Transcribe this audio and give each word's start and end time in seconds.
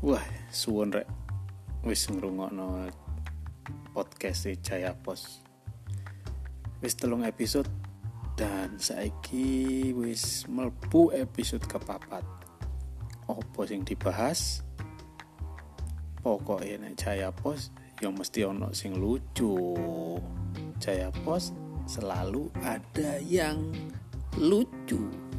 Wah, 0.00 0.24
suwon 0.48 0.96
rek 0.96 1.04
wis 1.84 2.08
ngrungokno 2.08 2.88
podcast 3.92 4.48
e 4.48 4.56
Jaya 4.56 4.96
Pos. 4.96 5.44
Wis 6.80 6.96
telung 6.96 7.20
episode 7.20 7.68
dan 8.32 8.80
saiki 8.80 9.92
wis 9.92 10.48
mlebu 10.48 11.12
episode 11.12 11.68
kepapat. 11.68 12.24
Apa 13.28 13.60
sing 13.68 13.84
dibahas? 13.84 14.64
Pokoknya 16.24 16.80
nek 16.80 16.96
Jaya 16.96 17.28
Pos 17.28 17.68
yang 18.00 18.16
mesti 18.16 18.48
ono 18.48 18.72
sing 18.72 18.96
lucu. 18.96 19.76
Jaya 20.80 21.12
Pos 21.12 21.52
selalu 21.84 22.48
ada 22.64 23.20
yang 23.20 23.68
lucu. 24.40 25.29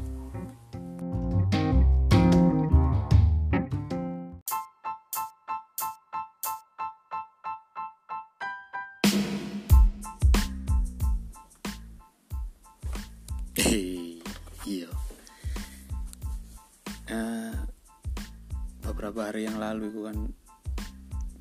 Beberapa 19.01 19.33
hari 19.33 19.49
yang 19.49 19.57
lalu 19.57 19.89
itu 19.89 20.05
kan 20.05 20.17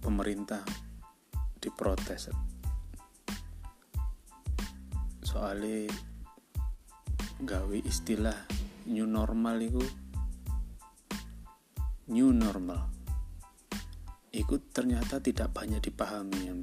pemerintah 0.01 0.65
diprotes. 1.61 2.33
Soalnya 5.21 5.93
gawe 7.45 7.77
istilah 7.85 8.49
new 8.89 9.05
normal 9.05 9.61
itu 9.61 9.85
new 12.09 12.33
normal. 12.33 12.89
Itu 14.33 14.57
ternyata 14.73 15.21
tidak 15.21 15.53
banyak 15.53 15.85
dipahami 15.85 16.49
ya 16.49 16.57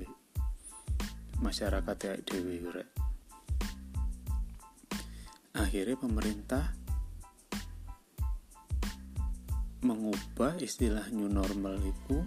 masyarakat 1.38 1.98
ya 2.10 2.14
dewi 2.26 2.58
akhirnya 5.54 5.94
pemerintah 5.94 6.74
mengubah 9.86 10.58
istilah 10.58 11.10
new 11.14 11.30
normal 11.30 11.78
itu 11.82 12.18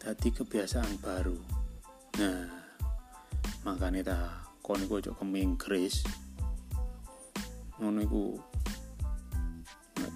tadi 0.00 0.32
kebiasaan 0.32 1.00
baru 1.00 1.36
nah 2.16 2.48
makanya 3.66 4.12
ta 4.12 4.18
kon 4.64 4.80
iku 4.80 5.02
ojo 5.02 5.12
ke 5.12 5.24
Inggris 5.36 6.06
ngono 7.76 8.00
iku 8.00 8.22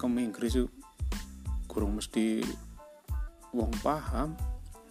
Inggris 0.01 0.57
kurang 1.69 2.01
mesti 2.01 2.41
wong 3.53 3.69
paham 3.85 4.33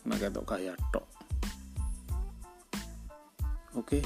nek 0.07 0.23
ketok 0.23 0.47
kaya 0.47 0.73
tok 0.95 1.07
oke 3.75 3.99
okay. 3.99 4.03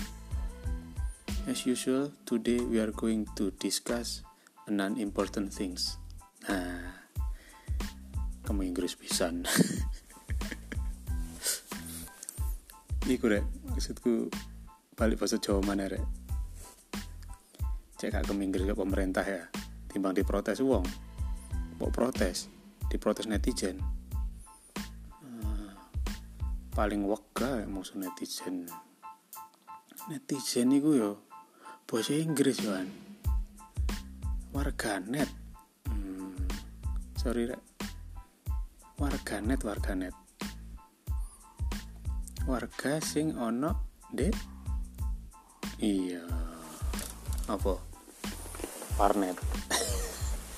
As 1.45 1.69
usual, 1.69 2.08
today 2.25 2.56
we 2.56 2.81
are 2.81 2.89
going 2.89 3.29
to 3.36 3.53
discuss 3.61 4.25
non-important 4.64 5.53
things. 5.53 6.01
Nah, 6.48 6.94
kamu 8.45 8.69
Inggris 8.69 8.92
pisan. 8.95 9.48
Iku 13.05 13.28
rek, 13.28 13.45
maksudku 13.69 14.28
balik 14.97 15.20
bahasa 15.20 15.41
Jawa 15.41 15.61
mana 15.64 15.89
rek. 15.89 16.05
Cek 18.01 18.12
gak 18.12 18.25
ke 18.28 18.33
Inggris 18.36 18.64
ke 18.69 18.77
pemerintah 18.77 19.25
ya, 19.25 19.48
timbang 19.89 20.17
diprotes 20.17 20.61
uang. 20.61 20.84
Mau 21.81 21.89
protes, 21.89 22.48
diprotes 22.89 23.28
netizen. 23.28 23.81
Uh, 25.20 25.73
paling 26.73 27.05
wega 27.05 27.64
musuh 27.68 27.97
netizen. 28.01 28.68
Netizen 30.08 30.73
itu 30.73 30.97
yo 30.97 31.24
bahasa 31.85 32.17
Inggris 32.17 32.58
kan 32.64 32.89
warganet 34.57 35.29
hmm, 35.86 36.35
sorry 37.14 37.47
rek 37.51 37.73
warganet 38.94 39.60
warganet. 39.66 40.14
Warga 42.46 43.00
sing 43.00 43.34
ono 43.34 43.98
de? 44.12 44.28
Iya. 45.80 46.22
Apa? 47.50 47.74
Warnet. 49.00 49.34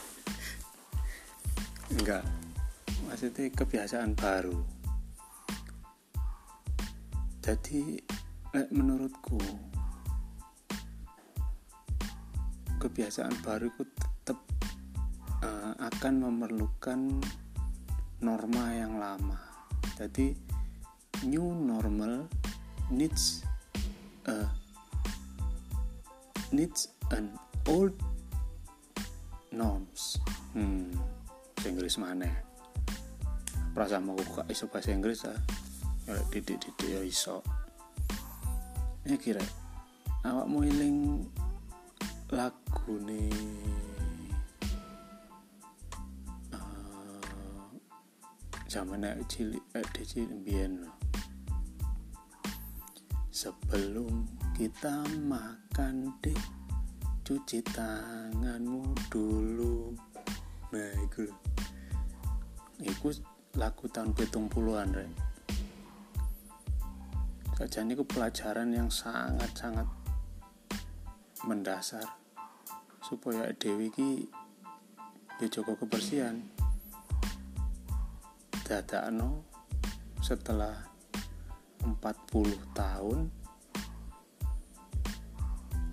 Enggak. 1.96 2.24
Maksudnya 3.06 3.48
kebiasaan 3.54 4.12
baru. 4.12 4.58
Jadi 7.40 8.02
menurutku 8.74 9.38
kebiasaan 12.82 13.34
baru 13.40 13.70
itu 13.70 13.84
tetap 13.96 14.38
uh, 15.44 15.74
akan 15.78 16.14
memerlukan 16.26 17.20
norma 18.20 18.72
yang 18.72 18.96
lama. 18.96 19.36
Jadi 19.96 20.32
new 21.24 21.52
normal 21.52 22.28
needs 22.92 23.44
uh, 24.28 24.48
needs 26.52 26.92
an 27.12 27.32
old 27.68 27.92
norms. 29.52 30.20
Hmm, 30.52 30.92
Inggris 31.64 31.96
mana? 32.00 32.28
Perasaan 33.76 34.08
mau 34.08 34.16
buka 34.16 34.44
iso 34.48 34.68
bahasa 34.68 34.92
Inggris 34.92 35.24
ah. 35.28 35.36
Ya 36.06 36.16
didik 36.30 36.62
didik 36.62 36.88
ya 36.88 37.00
iso. 37.02 37.42
Ya 39.04 39.16
kira 39.18 39.42
awak 40.26 40.46
mau 40.50 40.62
iling 40.64 41.22
lagu 42.30 42.94
nih 43.06 43.30
zaman 48.76 49.08
cilik 49.24 49.64
eh, 49.72 49.88
cilik 50.04 50.84
sebelum 53.32 54.28
kita 54.52 55.00
makan 55.24 56.12
deh 56.20 56.36
cuci 57.24 57.64
tanganmu 57.72 58.84
dulu. 59.08 59.96
Nah 60.76 60.92
itu 61.00 61.24
itu 62.84 63.16
lagu 63.56 63.88
tahun 63.88 64.12
petung 64.12 64.52
puluhan 64.52 64.92
Ren. 64.92 65.12
Saja 67.56 67.80
ini 67.80 67.96
pelajaran 67.96 68.76
yang 68.76 68.92
sangat-sangat 68.92 69.88
mendasar 71.48 72.04
supaya 73.00 73.56
Dewi 73.56 73.88
ki 73.88 74.28
ya 75.40 75.48
kebersihan 75.64 76.44
no 79.14 79.46
setelah 80.18 80.74
40 81.86 82.02
tahun 82.74 83.30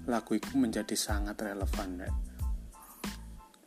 lagu 0.10 0.32
itu 0.36 0.52
menjadi 0.58 0.98
sangat 0.98 1.38
relevan 1.40 2.02
rek. 2.02 2.16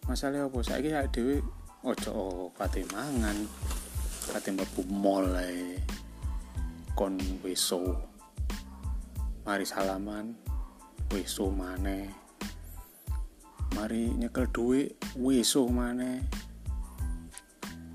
masalah 0.05 0.51
apa? 0.51 0.59
Saya 0.61 0.83
kira 0.83 1.07
Dewi 1.09 1.41
ojo 1.87 2.11
oh, 2.13 2.47
kate 2.59 2.83
mangan 2.91 3.47
kate 4.35 4.53
kon 6.99 7.15
weso 7.47 7.95
mari 9.47 9.63
salaman 9.63 10.35
weso 11.15 11.47
mana 11.55 12.11
mari 13.77 14.11
nyekel 14.19 14.51
duit 14.51 14.99
weso 15.15 15.71
mana 15.71 16.19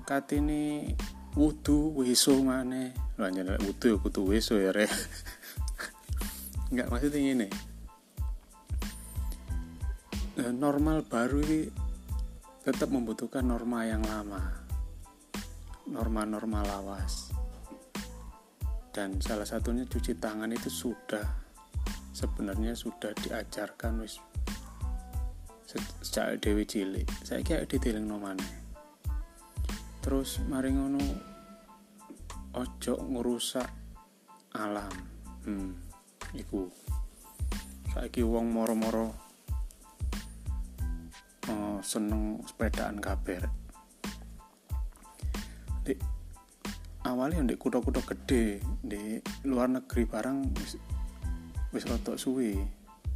katini 0.04 0.92
wudu 1.38 1.96
weso 1.96 2.36
mana 2.44 2.92
lo 3.16 3.24
hanya 3.24 3.56
wudu 3.62 3.94
ya 3.94 3.96
kudu 3.96 4.20
weso 4.28 4.60
ya 4.60 4.70
re 4.74 4.90
nggak 6.72 6.88
maksudnya 6.92 7.20
ini 7.20 7.48
eh, 10.40 10.52
normal 10.52 11.04
baru 11.06 11.38
ini 11.44 11.60
tetap 12.62 12.94
membutuhkan 12.94 13.42
norma 13.42 13.82
yang 13.82 14.06
lama. 14.06 14.38
Norma-norma 15.90 16.62
lawas. 16.62 17.34
Dan 18.94 19.18
salah 19.18 19.42
satunya 19.42 19.82
cuci 19.82 20.14
tangan 20.14 20.54
itu 20.54 20.70
sudah 20.70 21.26
sebenarnya 22.14 22.78
sudah 22.78 23.10
diajarkan 23.18 24.06
wis 24.06 24.22
sejak 26.04 26.38
dewi 26.38 26.62
cilik. 26.62 27.08
Saya 27.26 27.42
kira 27.42 27.66
detailing 27.66 28.06
nomane 28.06 28.61
terus 30.02 30.42
mari 30.50 30.74
ngono 30.74 31.00
ojo 32.58 32.94
ngerusak 32.98 33.70
alam. 34.58 34.92
Hmm 35.46 35.72
iku. 36.34 36.68
Saiki 37.92 38.24
wong 38.24 38.48
moro-moro 38.52 39.12
oh, 41.52 41.78
seneng 41.84 42.40
sepedaan 42.46 42.96
kabar 43.02 43.52
di 45.82 45.98
awalnya 47.02 47.42
di 47.42 47.58
kuto-kuto 47.58 48.00
gede 48.06 48.62
di 48.80 49.18
luar 49.44 49.66
negeri 49.68 50.06
barang 50.06 50.38
wis 50.56 50.78
wis 51.74 51.84
rotok 51.90 52.14
suwi 52.14 52.54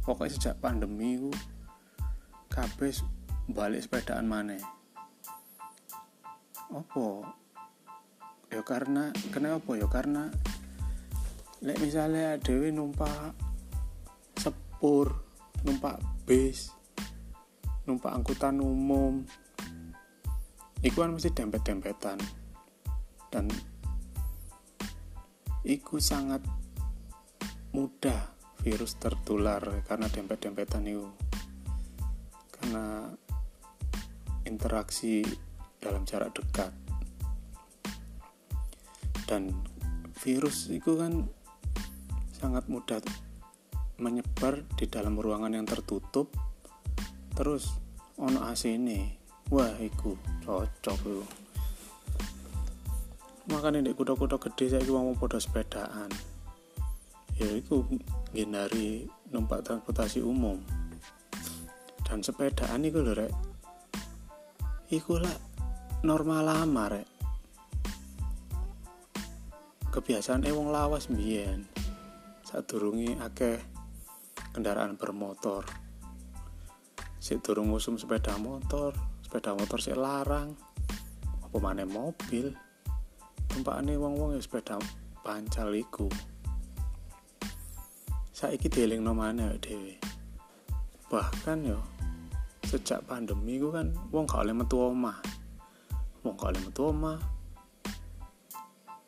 pokoknya 0.03 0.35
sejak 0.35 0.55
pandemi 0.59 1.15
ku 1.15 1.31
kabeh 2.51 2.91
balik 3.47 3.87
sepedaan 3.87 4.27
mana 4.27 4.59
opo 6.71 7.23
ya 8.51 8.63
karena 8.63 9.11
kenapa 9.31 9.75
ya? 9.75 9.87
Karena 9.87 10.31
lek 11.63 11.79
misalnya 11.81 12.37
dewi 12.37 12.69
numpak 12.69 13.33
sepur 14.37 15.25
numpak 15.65 15.97
bis 16.29 16.69
numpak 17.89 18.13
angkutan 18.13 18.61
umum 18.61 19.25
iku 20.85 21.03
kan 21.03 21.13
mesti 21.13 21.33
dempet-dempetan. 21.33 22.19
Dan 23.27 23.51
iku 25.67 25.99
sangat 25.99 26.39
mudah 27.75 28.31
virus 28.63 28.95
tertular 28.97 29.61
karena 29.85 30.07
dempet-dempetan 30.07 30.87
itu 30.87 31.05
karena 32.55 33.11
interaksi 34.47 35.21
dalam 35.79 36.03
jarak 36.03 36.33
dekat. 36.35 36.71
Dan 39.27 39.51
virus 40.23 40.71
itu 40.71 40.95
kan 40.97 41.27
sangat 42.33 42.65
mudah 42.71 43.01
menyebar 43.97 44.63
di 44.77 44.85
dalam 44.87 45.17
ruangan 45.17 45.53
yang 45.53 45.67
tertutup. 45.67 46.31
Terus 47.37 47.69
ono 48.17 48.45
AC 48.49 48.73
ini 48.73 49.13
wah 49.53 49.73
iku 49.79 50.17
cocok 50.43 50.99
itu 51.05 51.23
makanya 53.47 53.79
di 53.79 53.95
kuda-kuda 53.95 54.35
gede 54.43 54.75
saya 54.75 54.83
mau 54.91 55.15
podo 55.15 55.39
sepedaan 55.39 56.11
ya 57.37 57.47
itu 57.55 57.85
hindari 58.33 59.05
numpak 59.29 59.61
transportasi 59.63 60.25
umum. 60.25 60.57
Dan 62.01 62.23
sepedaan 62.23 62.87
itu 62.87 63.03
lho 63.03 63.13
rek. 63.13 63.33
Iku 64.89 65.19
lah 65.19 65.35
normal 66.07 66.47
lama 66.47 66.87
rek. 66.87 67.07
Kebiasaan 69.91 70.47
wong 70.47 70.71
lawas 70.71 71.11
mbiyen. 71.11 71.67
Sadurunge 72.47 73.19
akeh 73.19 73.59
kendaraan 74.55 74.95
bermotor. 74.95 75.67
Si 77.19 77.35
durung 77.43 77.75
usum 77.75 77.99
sepeda 77.99 78.39
motor 78.39 78.95
sepeda 79.19 79.51
motor 79.51 79.83
sik 79.83 79.99
larang. 79.99 80.55
Apa 81.43 81.59
mana 81.59 81.83
mobil? 81.83 82.55
Tumpakane 83.51 83.99
wong-wong 83.99 84.31
ya 84.31 84.39
sepeda 84.39 84.79
pancal 85.27 85.75
iku. 85.75 86.07
Saiki 88.31 88.71
dielingno 88.71 89.11
maneh 89.11 89.59
dhewe. 89.59 89.99
Bahkan 91.11 91.59
yo 91.67 91.83
sejak 92.63 93.03
pandemi 93.03 93.59
ku 93.59 93.75
kan 93.75 93.91
wong 94.15 94.23
gak 94.23 94.47
oleh 94.47 94.55
metu 94.55 94.79
omah 94.79 95.36
gak 96.35 96.57
oleh 96.57 96.61
metu 96.65 96.81
omah. 96.91 97.19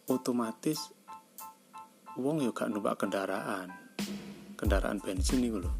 Otomatis 0.08 0.94
wong 2.16 2.46
yo 2.46 2.54
gak 2.56 2.72
numpak 2.72 3.02
kendaraan. 3.02 3.74
Kendaraan 4.56 5.04
bensin 5.04 5.44
iku 5.44 5.60
lho. 5.60 5.74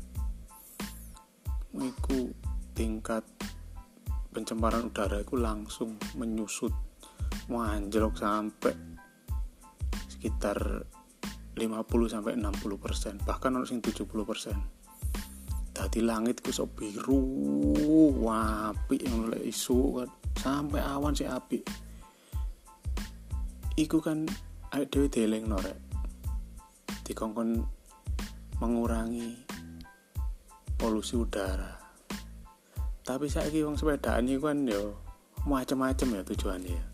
Iku 1.80 2.34
tingkat 2.76 3.24
pencemaran 4.34 4.92
udara 4.92 5.24
itu 5.24 5.40
langsung 5.40 5.96
menyusut 6.20 6.72
anjlok 7.50 8.14
sampai 8.14 8.78
sekitar 10.06 10.86
50 11.58 12.14
sampai 12.14 12.38
60 12.38 12.78
persen 12.78 13.18
bahkan 13.26 13.58
harus 13.58 13.74
yang 13.74 13.82
70 13.82 14.06
persen 14.24 14.56
tadi 15.80 16.04
langit 16.04 16.44
ku 16.44 16.52
sok 16.52 16.76
biru 16.76 17.24
wapi 18.20 19.00
yang 19.00 19.24
mulai 19.24 19.48
isu 19.48 20.04
kan. 20.04 20.10
Sampai 20.36 20.84
awan 20.84 21.16
si 21.16 21.24
api 21.24 21.88
iku 23.80 24.04
kan 24.04 24.28
ayo 24.76 24.84
dewi 24.92 25.08
deleng 25.08 25.48
norek 25.48 25.80
dikongkon 27.08 27.64
mengurangi 28.60 29.40
polusi 30.76 31.16
udara. 31.16 31.80
Tapi 33.08 33.26
saya 33.32 33.48
wong 33.64 33.80
sepedaan 33.80 34.28
ini 34.28 34.36
kan 34.36 34.68
yo 34.68 35.00
macam-macam 35.48 36.20
ya 36.20 36.22
tujuannya 36.28 36.76
ya. 36.76 36.86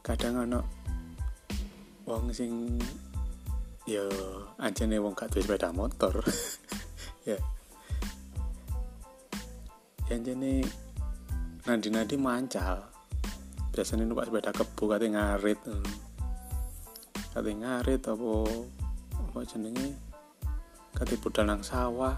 Kadang 0.00 0.48
ono 0.48 0.60
wong 2.08 2.32
sing 2.32 2.80
yo 3.84 4.08
anjene 4.56 4.96
wong 4.96 5.12
gak 5.12 5.36
duwe 5.36 5.44
sepeda 5.44 5.70
motor 5.70 6.16
ya. 7.26 7.38
Anjene 10.06 10.62
nadi-nadi 11.66 12.14
mancal. 12.14 12.86
Biasanya 13.74 14.06
numpak 14.06 14.30
sepeda 14.30 14.54
kebu 14.54 14.84
kate 14.86 15.06
ngarit. 15.10 15.58
Kate 17.34 17.50
ngarit 17.52 18.02
apa 18.06 18.32
apa 19.18 19.38
jenenge? 19.42 19.98
Kate 20.94 21.18
budal 21.18 21.50
nang 21.50 21.66
sawah. 21.66 22.14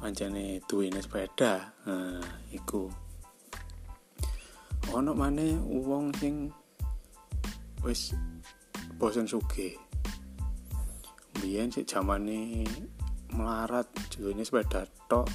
Anjane 0.00 0.64
duwene 0.64 1.04
sepeda. 1.04 1.76
Nah 1.84 2.24
iku. 2.56 2.88
Ono 4.96 5.12
maneh 5.12 5.54
wong 5.60 6.10
sing 6.16 6.48
wis 7.84 8.16
bosen 9.00 9.24
suge 9.24 9.78
biyen 11.40 11.72
sik 11.72 11.88
zamane 11.88 12.68
melarat 13.34 13.86
juga 14.12 14.42
sepeda 14.42 14.82
tok 15.06 15.28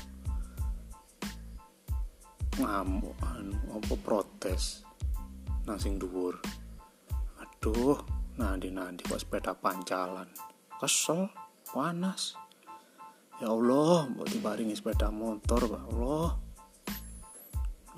ngamuk 2.56 3.16
anu 3.36 3.60
apa 3.76 3.96
protes. 4.00 4.84
Nang 5.68 5.82
sing 5.82 6.00
dhuwur. 6.00 6.40
Aduh 7.42 8.00
nanti 8.40 8.72
nanti 8.72 9.04
kok 9.08 9.20
sepeda 9.20 9.52
pancalan. 9.56 10.30
Kesel 10.80 11.28
panas. 11.68 12.36
Ya 13.44 13.52
Allah 13.52 14.08
mau 14.08 14.24
dibaringi 14.24 14.76
sepeda 14.76 15.12
motor 15.12 15.68
ya 15.68 15.82
Allah. 15.92 16.30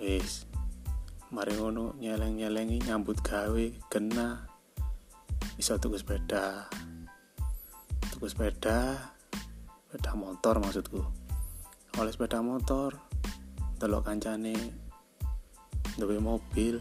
Wis 0.02 0.46
mari 1.28 1.54
ngono 1.60 2.00
nyeleng-nyelengi 2.00 2.88
nyambut 2.88 3.20
gawe 3.22 3.66
kena 3.92 4.48
bisa 5.54 5.78
tuku 5.78 6.00
sepeda. 6.00 6.66
Tuku 8.10 8.26
sepeda 8.26 9.14
sepeda 9.98 10.14
motor 10.14 10.62
maksudku. 10.62 11.02
Oleh 11.98 12.14
sepeda 12.14 12.46
motor 12.46 12.94
delok 13.82 14.06
kancane 14.06 14.54
duwe 15.98 16.22
mobil 16.22 16.78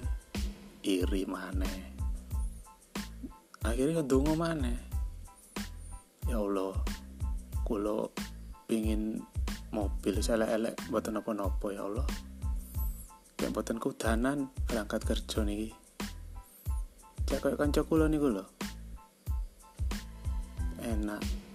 iri 0.85 1.25
mana 1.25 1.65
akhirnya 3.65 4.05
ndonga 4.05 4.37
mana 4.37 4.69
ya 6.29 6.37
Allah 6.45 6.77
kulo 7.65 8.13
pingin 8.69 9.25
mobil 9.73 10.21
saya 10.21 10.45
elek 10.53 10.77
buat 10.93 11.09
nopo-nopo 11.09 11.73
ya 11.73 11.89
Allah. 11.89 12.05
Yang 13.41 13.53
buatan 13.57 13.81
kudanan 13.81 14.39
berangkat 14.69 15.01
kerja 15.09 15.41
nih 15.41 15.73
cek 17.25 17.41
kayak 17.41 17.57
kanca 17.57 17.81
kula 17.81 18.13
niku 18.13 18.29
lho. 18.29 18.45
Enak 20.85 21.46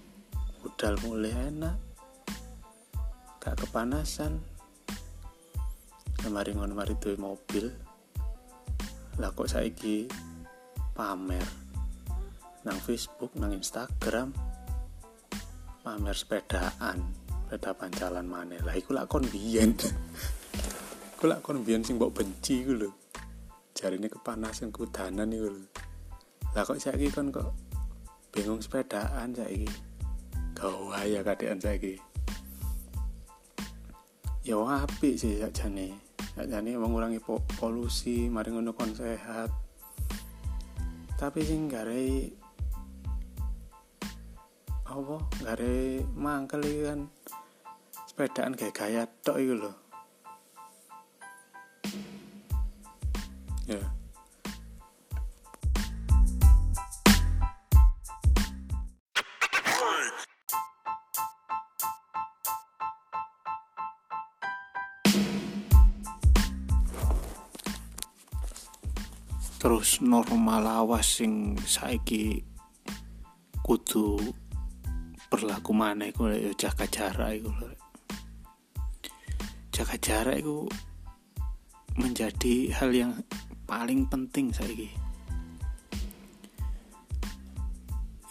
budal 0.82 0.98
mulai 1.06 1.30
enak 1.30 1.78
gak 3.38 3.54
kepanasan. 3.54 4.42
Lemari 6.26 6.58
ngono 6.58 6.74
mari 6.74 6.98
duwe 6.98 7.22
mobil. 7.22 7.70
Lah 9.22 9.30
kok 9.30 9.46
saiki 9.46 10.10
pamer 10.98 11.46
nang 12.66 12.82
Facebook 12.82 13.38
nang 13.38 13.54
Instagram 13.54 14.34
pamer 15.86 16.18
sepedaan 16.18 16.98
sepeda 17.46 17.78
pancalan 17.78 18.26
mana 18.26 18.58
lah 18.66 18.74
iku 18.74 18.98
lakon 18.98 19.22
biyen. 19.30 19.78
Aku 21.14 21.30
lak 21.30 21.46
kon 21.46 21.62
sing 21.86 22.02
mbok 22.02 22.10
benci 22.10 22.66
iku 22.66 22.74
lho. 22.74 22.90
Jarine 23.78 24.10
kepanasan 24.10 24.74
kudanan 24.74 25.30
iku 25.30 25.46
lho. 25.46 25.62
Lah 26.58 26.66
kok 26.66 26.82
saiki 26.82 27.14
kon 27.14 27.30
kok 27.30 27.54
bingung 28.34 28.66
sepedaan 28.66 29.38
saiki 29.38 29.91
gawaya 30.62 31.26
kadean 31.26 31.58
saiki. 31.58 31.98
Ya 34.46 34.62
apik 34.62 35.18
sih 35.18 35.42
sakjane. 35.42 35.98
Sakjane 36.38 36.78
mengurangi 36.78 37.18
po 37.18 37.42
polusi 37.58 38.30
mari 38.30 38.54
ngono 38.54 38.78
kon 38.78 38.94
sehat. 38.94 39.50
Tapi 41.18 41.42
sing 41.42 41.66
gare 41.66 42.30
apa? 44.86 45.18
Gare 45.42 46.06
mangkel 46.14 46.62
kan 46.86 47.10
sepedaan 48.06 48.54
kayak 48.54 48.78
gaya 48.78 49.04
tok 49.26 49.42
iku 49.42 49.54
lho. 49.66 49.74
Ya 53.66 53.82
terus 69.62 70.02
normal 70.02 70.66
lawas 70.66 71.22
sing 71.22 71.54
saiki 71.70 72.42
kudu 73.62 74.18
berlaku 75.30 75.70
mana 75.70 76.10
iku 76.10 76.34
ya 76.34 76.50
jaga 76.58 76.90
jarak 76.90 77.38
iku 77.38 77.54
jaga 79.70 79.96
jarak 80.02 80.42
itu 80.42 80.66
menjadi 81.94 82.74
hal 82.74 82.90
yang 82.90 83.14
paling 83.70 84.10
penting 84.10 84.50
saiki. 84.50 84.90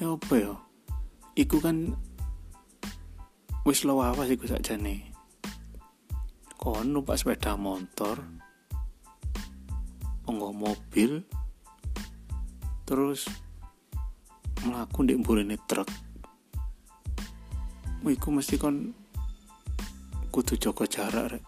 Ya 0.03 0.19
apa 0.19 0.35
ya? 0.35 0.55
Iku 1.39 1.63
kan 1.63 1.95
wis 3.63 3.87
lo 3.87 4.03
awas 4.03 4.27
iku 4.27 4.51
sakjane. 4.51 5.15
Kon 6.59 6.91
numpak 6.91 7.23
sepeda 7.23 7.55
motor 7.55 8.40
penggo 10.31 10.55
mobil 10.55 11.27
terus 12.87 13.27
melaku 14.63 15.03
di 15.03 15.19
mburine 15.19 15.59
truk. 15.67 15.91
Iku 18.07 18.31
mesti 18.31 18.55
kon 18.55 18.95
kudu 20.31 20.55
jaga 20.55 20.87
jarak 20.87 21.27
rek. 21.35 21.45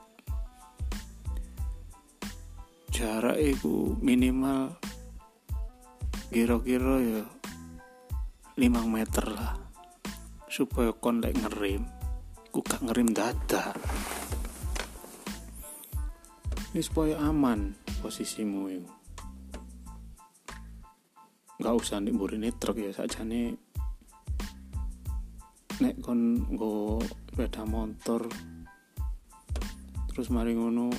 Jarak 2.90 3.38
iku 3.38 3.94
minimal 4.02 4.74
kira-kira 6.34 6.98
ya 7.06 7.22
5 8.58 8.66
meter 8.66 9.26
lah 9.30 9.62
supaya 10.50 10.90
kon 10.90 11.22
lek 11.22 11.38
ngerim 11.38 11.86
ku 12.50 12.66
gak 12.66 12.82
ngerim 12.82 13.14
dadak. 13.14 13.78
Ini 16.74 16.82
supaya 16.82 17.22
aman 17.22 17.81
posisimu 18.02 18.62
itu 18.66 18.90
nggak 21.62 21.74
usah 21.78 22.02
nih 22.02 22.10
burine 22.10 22.50
truk 22.58 22.82
ya 22.82 22.90
saja 22.90 23.22
nih 23.22 23.54
nek 25.78 25.94
kon 26.02 26.42
go 26.58 26.98
sepeda 27.32 27.62
motor 27.62 28.26
terus 30.10 30.28
mari 30.34 30.58
ngono 30.58 30.90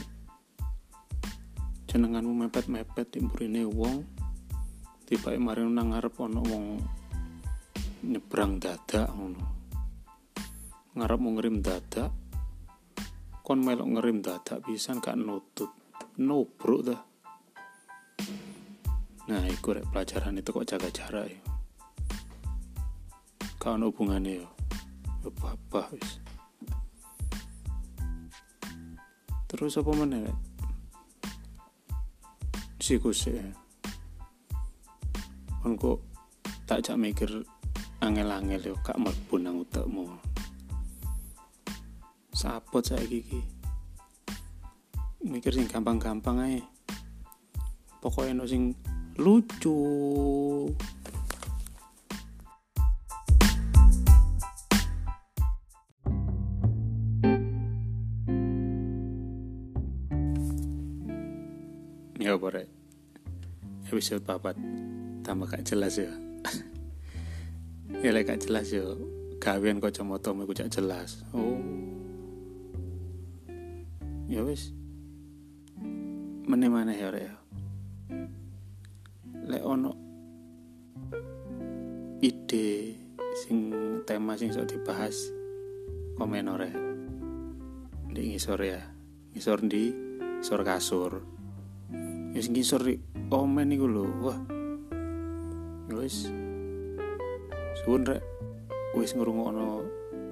jenenganmu 1.91 2.48
mepet-mepet 2.48 3.13
di 3.13 3.19
burine 3.22 3.67
wong 3.67 4.01
tiba 5.03 5.36
mari 5.38 5.62
nang 5.67 5.93
ngarep 5.93 6.15
ono 6.17 6.41
wong 6.41 6.65
nyebrang 8.03 8.60
dadak 8.60 9.07
ngono. 9.13 9.43
Ngarep 10.98 11.19
mau 11.22 11.31
ngerim 11.38 11.62
dadak 11.62 12.10
kon 13.45 13.60
melok 13.62 13.93
ngerim 13.93 14.25
dadak 14.25 14.63
pisan 14.63 15.03
gak 15.03 15.19
nutut 15.19 15.83
nubruk 16.20 16.82
dah. 16.91 17.01
Nah 19.29 19.43
iku 19.48 19.77
rek 19.77 19.88
pelajaran 19.89 20.38
itu 20.38 20.50
kok 20.51 20.67
jaga 20.67 20.89
jarak 20.91 21.27
ya 21.32 21.53
kau 23.63 23.79
hubungannya 23.79 24.43
ya 24.43 24.48
apa 25.24 25.88
wis. 25.96 26.20
Terus 29.48 29.79
apa 29.79 29.91
mana 29.96 30.20
rek? 30.20 30.38
Sikus 32.84 33.32
ya. 33.32 33.39
Kon 35.63 35.79
kok 35.79 36.03
tak 36.67 36.84
jak 36.84 37.00
mikir 37.00 37.32
angel-angel 38.03 38.60
yo. 38.60 38.75
Kak 38.84 39.00
mlebu 39.00 39.39
nang 39.39 39.63
utekmu. 39.63 40.12
Sapot 42.36 42.84
saya 42.84 43.08
gigi 43.08 43.62
mikir 45.24 45.56
sing 45.56 45.72
gampang-gampang 45.72 46.36
aja 46.44 46.60
pokoknya 48.03 48.36
no 48.36 48.44
sing 48.44 48.75
lucu. 49.15 49.80
Ya 62.20 62.36
boleh 62.36 62.68
episode 63.88 64.24
papat. 64.27 64.60
Tambah 65.24 65.48
gak 65.48 65.63
jelas 65.63 65.96
ya. 65.96 66.12
Ya 68.03 68.12
lek 68.12 68.27
gak 68.27 68.44
jelas 68.44 68.68
ya 68.68 68.84
gawean 69.39 69.80
kacamata 69.80 70.36
mu 70.36 70.44
gak 70.44 70.68
jelas. 70.68 71.24
Oh. 71.32 71.56
Ya 74.27 74.44
wis 74.44 74.75
meneh 76.43 76.69
maneh 76.69 76.97
ya 77.00 77.09
lek 79.43 79.63
ono 79.63 79.91
ide 82.23 82.95
sing 83.43 83.57
tema 84.07 84.39
sing 84.39 84.51
sok 84.55 84.71
dibahas 84.71 85.31
komen 86.15 86.47
ore 86.47 86.93
di 88.13 88.29
ngisor 88.29 88.62
ya. 88.62 88.77
Ngisor 89.33 89.65
di 89.65 89.89
ngisor 90.38 90.62
kasur. 90.62 91.12
Ya 92.38 92.39
sing 92.45 92.53
ngisor 92.53 92.85
di 92.85 93.01
komen 93.27 93.73
iku 93.73 93.89
lho. 93.89 94.05
Wah. 94.21 94.39
Wis. 95.97 96.29
Suwun 97.81 98.05
rek. 98.05 98.21
Wis 98.93 99.17
ngrungokno 99.17 99.81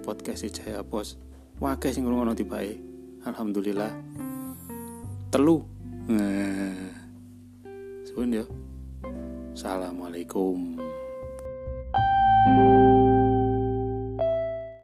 podcast 0.06 0.46
Jaya 0.46 0.86
Pos. 0.86 1.18
Wakeh 1.58 1.90
sing 1.90 2.06
ngrungokno 2.06 2.38
tibae. 2.38 2.78
Alhamdulillah. 3.26 3.90
Telu 5.34 5.66
Nah, 6.10 6.98
suwun. 8.10 8.42
Assalamualaikum. 9.54 10.82